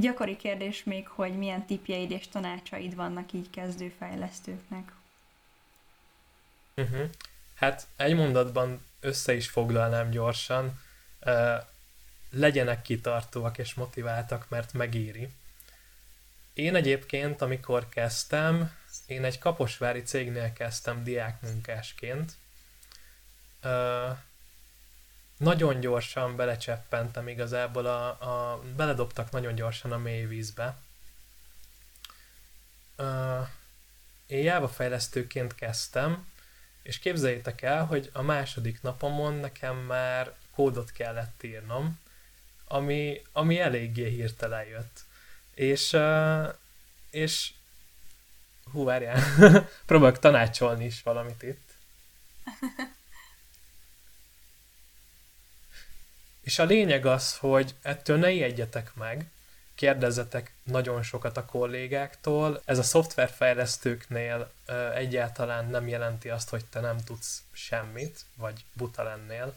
[0.00, 4.92] egy gyakori kérdés még, hogy milyen tipjeid és tanácsaid vannak így kezdőfejlesztőknek.
[6.76, 7.10] Uh-huh.
[7.54, 10.80] Hát egy mondatban össze is foglalnám gyorsan.
[11.26, 11.56] Uh,
[12.30, 15.28] legyenek kitartóak és motiváltak, mert megéri.
[16.52, 18.72] Én egyébként, amikor kezdtem,
[19.06, 22.32] én egy kaposvári cégnél kezdtem diákmunkásként.
[23.64, 24.16] Uh,
[25.40, 30.76] nagyon gyorsan belecseppentem igazából, a, a, beledobtak nagyon gyorsan a mély vízbe.
[32.98, 33.48] Uh,
[34.26, 36.26] én Java fejlesztőként kezdtem,
[36.82, 42.00] és képzeljétek el, hogy a második napomon nekem már kódot kellett írnom,
[42.64, 45.00] ami, ami eléggé hirtelen jött.
[45.54, 46.54] És, uh,
[47.10, 47.52] és
[48.72, 49.22] hú, várjál,
[49.86, 51.70] próbálok tanácsolni is valamit itt.
[56.50, 59.30] És a lényeg az, hogy ettől ne ijedjetek meg,
[59.74, 62.62] kérdezzetek nagyon sokat a kollégáktól.
[62.64, 64.52] Ez a szoftverfejlesztőknél
[64.94, 69.54] egyáltalán nem jelenti azt, hogy te nem tudsz semmit, vagy buta lennél.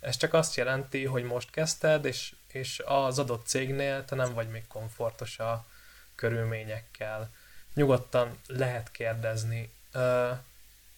[0.00, 4.48] Ez csak azt jelenti, hogy most kezdted, és, és az adott cégnél te nem vagy
[4.48, 5.66] még komfortos a
[6.14, 7.30] körülményekkel.
[7.74, 9.72] Nyugodtan lehet kérdezni.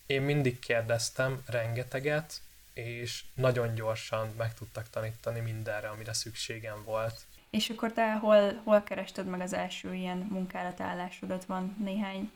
[0.07, 2.41] Én mindig kérdeztem rengeteget,
[2.73, 7.21] és nagyon gyorsan meg tudtak tanítani mindenre, amire szükségem volt.
[7.51, 11.45] És akkor te hol, hol kerested meg az első ilyen munkálatállásodat?
[11.45, 12.33] Van néhány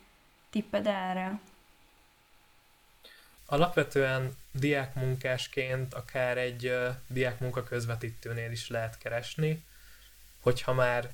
[0.50, 1.40] tipped erre?
[3.46, 9.64] Alapvetően diákmunkásként akár egy uh, diákmunka közvetítőnél is lehet keresni,
[10.40, 11.10] hogyha már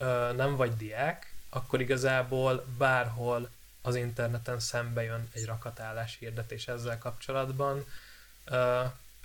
[0.00, 3.50] uh, nem vagy diák, akkor igazából bárhol
[3.82, 7.84] az interneten szembe jön egy rakatállás hirdetés ezzel kapcsolatban,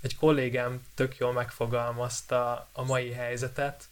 [0.01, 3.87] egy kollégám tök jól megfogalmazta a mai helyzetet.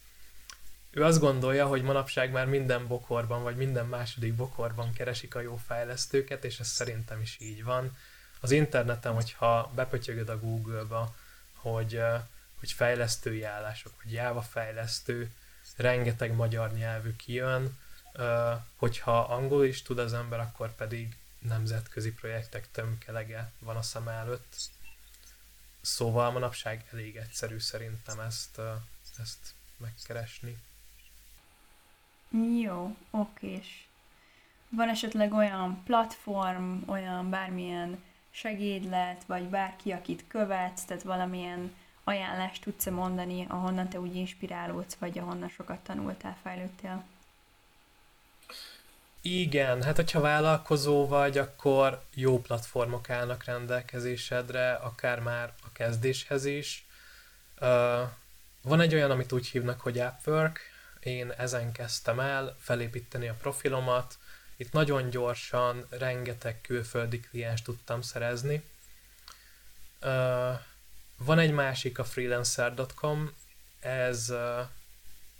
[0.90, 5.56] Ő azt gondolja, hogy manapság már minden bokorban, vagy minden második bokorban keresik a jó
[5.56, 7.96] fejlesztőket, és ez szerintem is így van.
[8.40, 11.14] Az interneten, hogyha bepötyögöd a Google-ba,
[11.54, 12.02] hogy,
[12.58, 15.32] hogy fejlesztői állások, vagy Java fejlesztő,
[15.76, 17.78] rengeteg magyar nyelvű kijön,
[18.76, 24.56] hogyha angol is tud az ember, akkor pedig nemzetközi projektek tömkelege van a szem előtt.
[25.80, 28.60] Szóval manapság elég egyszerű szerintem ezt,
[29.18, 30.58] ezt megkeresni.
[32.62, 33.88] Jó, okés.
[34.68, 41.74] Van esetleg olyan platform, olyan bármilyen segédlet, vagy bárki, akit követsz, tehát valamilyen
[42.04, 47.04] ajánlást tudsz-e mondani, ahonnan te úgy inspirálódsz, vagy ahonnan sokat tanultál, fejlődtél?
[49.20, 56.86] Igen, hát hogyha vállalkozó vagy, akkor jó platformok állnak rendelkezésedre, akár már a kezdéshez is.
[57.60, 58.08] Uh,
[58.62, 60.60] van egy olyan, amit úgy hívnak, hogy Appwork,
[61.00, 64.18] én ezen kezdtem el felépíteni a profilomat,
[64.56, 68.62] itt nagyon gyorsan rengeteg külföldi kliens tudtam szerezni.
[70.02, 70.60] Uh,
[71.16, 73.32] van egy másik, a freelancer.com,
[73.80, 74.68] ez uh,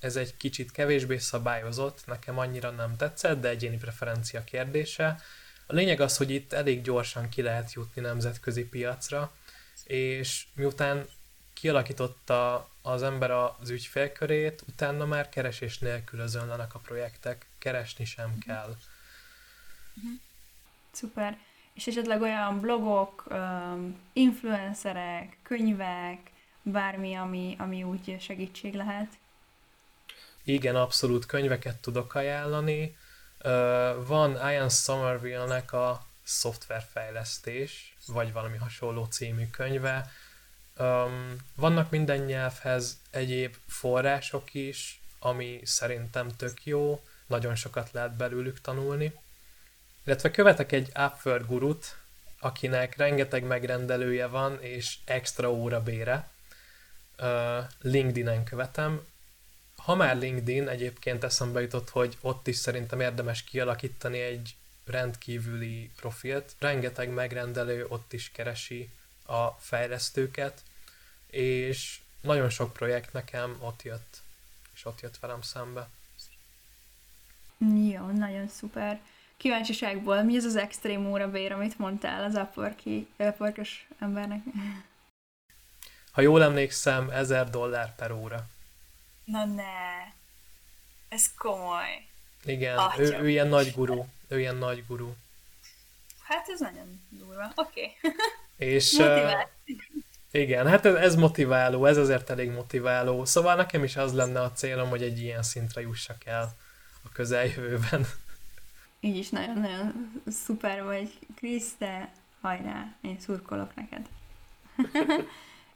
[0.00, 5.20] ez egy kicsit kevésbé szabályozott, nekem annyira nem tetszett, de egyéni preferencia kérdése.
[5.66, 9.32] A lényeg az, hogy itt elég gyorsan ki lehet jutni nemzetközi piacra,
[9.84, 11.06] és miután
[11.52, 18.44] kialakította az ember az ügyfélkörét, utána már keresés nélkül özönlenek a projektek, keresni sem uh-huh.
[18.44, 18.76] kell.
[19.96, 20.12] Uh-huh.
[20.90, 21.38] Szuper.
[21.74, 23.24] És esetleg olyan blogok,
[24.12, 26.18] influencerek, könyvek,
[26.62, 29.08] bármi, ami, ami úgy segítség lehet?
[30.48, 32.96] Igen, abszolút könyveket tudok ajánlani.
[34.06, 40.10] Van Ian Somerville-nek a szoftverfejlesztés, vagy valami hasonló című könyve.
[41.54, 49.12] Vannak minden nyelvhez egyéb források is, ami szerintem tök jó, nagyon sokat lehet belőlük tanulni.
[50.04, 51.96] Illetve követek egy Upwork gurut,
[52.40, 56.30] akinek rengeteg megrendelője van, és extra óra bére.
[57.80, 59.06] LinkedIn-en követem,
[59.88, 66.54] ha már LinkedIn, egyébként eszembe jutott, hogy ott is szerintem érdemes kialakítani egy rendkívüli profilt.
[66.58, 68.90] Rengeteg megrendelő ott is keresi
[69.26, 70.62] a fejlesztőket,
[71.26, 74.22] és nagyon sok projekt nekem ott jött,
[74.74, 75.88] és ott jött velem szembe.
[77.90, 79.00] Jó, nagyon szuper.
[79.36, 83.08] Kíváncsiságból, mi az az extrém óra bér, amit mondtál az Upworki,
[83.98, 84.42] embernek?
[86.10, 88.48] Ha jól emlékszem, 1000 dollár per óra.
[89.30, 90.12] Na ne.
[91.08, 92.06] Ez komoly.
[92.44, 94.06] Igen, ő, ő ilyen nagy gurú.
[94.28, 95.14] Ő ilyen nagy gurú.
[96.22, 97.52] Hát ez nagyon durva.
[97.54, 97.96] Oké.
[98.02, 98.14] Okay.
[98.74, 99.32] És uh,
[100.30, 103.24] Igen, hát ez, ez motiváló, ez azért elég motiváló.
[103.24, 106.56] Szóval nekem is az lenne a célom, hogy egy ilyen szintre jussak el
[107.04, 108.06] a közeljövőben.
[109.00, 114.08] Így is nagyon-nagyon szuper vagy, Krisz, de hajrá, én szurkolok neked.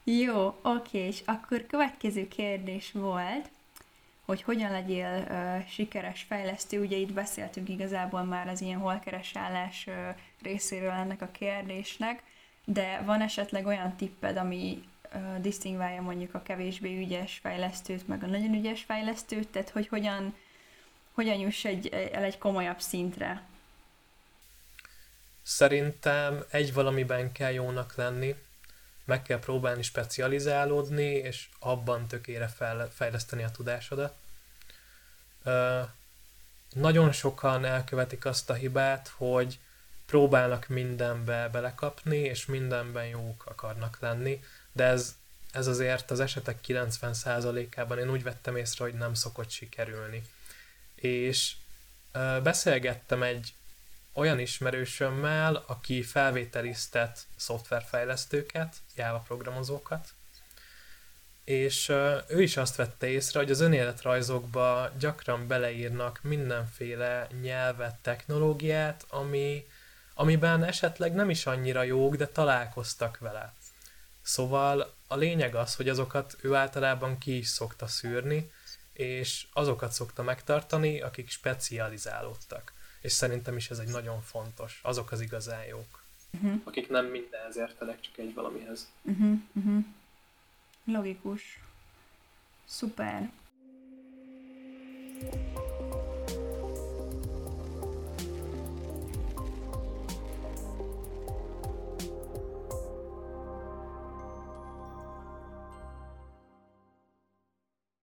[0.04, 3.50] Jó, oké, és akkor következő kérdés volt,
[4.24, 6.80] hogy hogyan legyél uh, sikeres fejlesztő.
[6.80, 9.94] Ugye itt beszéltünk igazából már az ilyen holkeresállás uh,
[10.42, 12.22] részéről ennek a kérdésnek,
[12.64, 14.82] de van esetleg olyan tipped, ami
[15.14, 20.34] uh, disztingválja mondjuk a kevésbé ügyes fejlesztőt, meg a nagyon ügyes fejlesztőt, tehát hogy hogyan,
[21.12, 23.42] hogyan juss egy, el egy komolyabb szintre?
[25.42, 28.34] Szerintem egy valamiben kell jónak lenni,
[29.04, 34.14] meg kell próbálni specializálódni, és abban tökére fel, fejleszteni a tudásodat.
[36.72, 39.58] Nagyon sokan elkövetik azt a hibát, hogy
[40.06, 45.16] próbálnak mindenbe belekapni, és mindenben jók akarnak lenni, de ez,
[45.52, 50.22] ez azért az esetek 90%-ában én úgy vettem észre, hogy nem szokott sikerülni.
[50.94, 51.54] És
[52.42, 53.54] beszélgettem egy
[54.12, 60.08] olyan ismerősömmel, aki felvételiztet szoftverfejlesztőket, Java programozókat,
[61.44, 61.88] és
[62.28, 69.66] ő is azt vette észre, hogy az önéletrajzokba gyakran beleírnak mindenféle nyelvet, technológiát, ami,
[70.14, 73.54] amiben esetleg nem is annyira jók, de találkoztak vele.
[74.22, 78.50] Szóval a lényeg az, hogy azokat ő általában ki is szokta szűrni,
[78.92, 82.72] és azokat szokta megtartani, akik specializálódtak
[83.02, 84.80] és szerintem is ez egy nagyon fontos.
[84.82, 86.02] Azok az igazán jók.
[86.30, 86.60] Uh-huh.
[86.64, 88.90] Akik nem mindenhez értelek, csak egy valamihez.
[89.02, 89.84] Uh-huh, uh-huh.
[90.84, 91.60] Logikus.
[92.64, 93.30] Szuper.